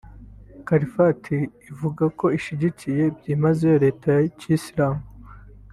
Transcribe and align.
Califat 0.67 1.21
ivuga 1.71 2.03
ko 2.19 2.25
ishyigikiye 2.37 3.03
byimazeyo 3.17 3.75
leta 3.85 4.07
ya 4.19 4.23
Kiyisiramu 4.37 5.03